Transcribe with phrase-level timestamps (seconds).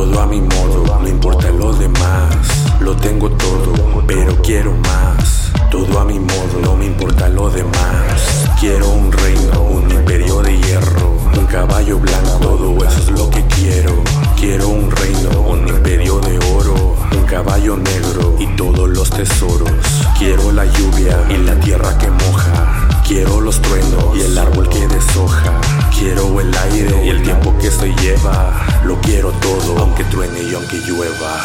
[0.00, 2.34] todo a mi modo, no importa lo demás.
[2.80, 3.74] Lo tengo todo,
[4.06, 5.52] pero quiero más.
[5.70, 8.48] Todo a mi modo, no me importa lo demás.
[8.58, 13.44] Quiero un reino, un imperio de hierro, un caballo blanco, todo eso es lo que
[13.48, 14.02] quiero.
[14.38, 19.70] Quiero un reino, un imperio de oro, un caballo negro y todos los tesoros.
[20.18, 23.02] Quiero la lluvia y la tierra que moja.
[23.06, 25.60] Quiero los truenos y el árbol que deshoja.
[26.00, 28.66] Quiero el aire y el tiempo que esto lleva.
[28.86, 31.42] Lo quiero todo, aunque truene y aunque llueva.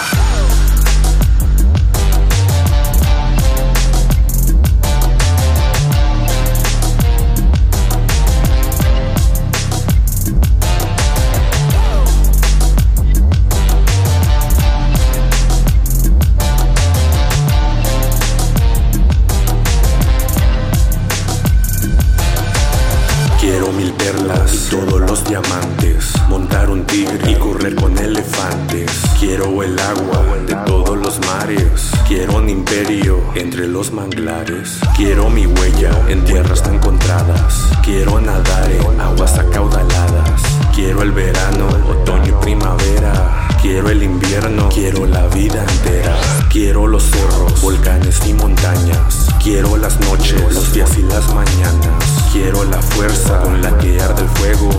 [23.46, 26.14] Quiero mil perlas y todos los diamantes.
[26.30, 28.90] Montar un tigre y correr con elefantes.
[29.20, 31.92] Quiero el agua de todos los mares.
[32.08, 34.80] Quiero un imperio entre los manglares.
[34.98, 37.70] Quiero mi huella en tierras no encontradas.
[37.84, 40.42] Quiero nadar en aguas acaudaladas.
[40.74, 43.48] Quiero el verano, otoño y primavera.
[43.62, 46.18] Quiero el invierno, quiero la vida entera.
[46.50, 49.15] Quiero los cerros, volcanes y montañas.
[49.46, 52.04] Quiero las noches, los días y las mañanas.
[52.34, 54.72] Quiero la fuerza con la que arde el fuego,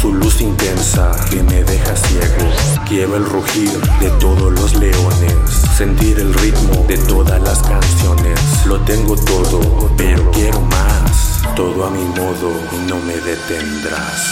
[0.00, 2.50] su luz intensa que me deja ciego.
[2.88, 5.34] Quiero el rugir de todos los leones,
[5.76, 8.40] sentir el ritmo de todas las canciones.
[8.64, 11.42] Lo tengo todo, pero quiero más.
[11.54, 14.30] Todo a mi modo y no me detendrás.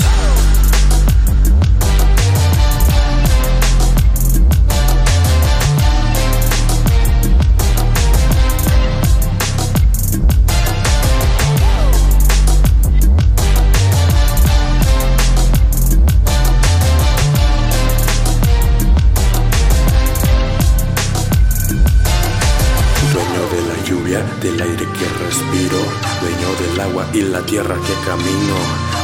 [25.33, 25.79] Respiro,
[26.21, 28.57] dueño del agua y la tierra que camino,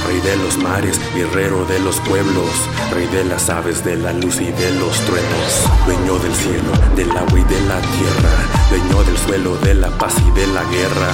[0.07, 2.51] rey de los mares, guerrero de los pueblos,
[2.93, 5.51] rey de las aves, de la luz y de los truenos,
[5.87, 8.33] dueño del cielo, del agua y de la tierra,
[8.69, 11.09] dueño del suelo, de la paz y de la guerra,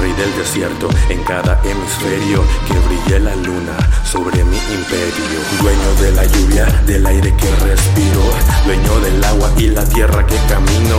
[0.00, 6.10] rey del desierto, en cada hemisferio, que brille la luna sobre mi imperio, dueño de
[6.10, 8.22] la lluvia, del aire que respiro,
[8.64, 10.98] dueño del agua y la tierra que camino,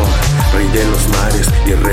[0.53, 1.86] rey de los mares, guerrero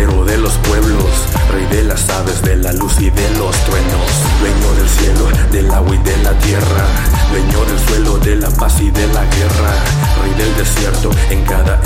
[11.35, 11.84] rey del desierto, en cada